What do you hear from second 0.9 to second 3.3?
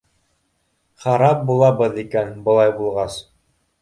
Харап булабыҙ икән, былай булғас!